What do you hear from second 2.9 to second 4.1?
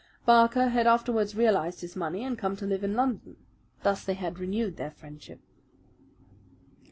London. Thus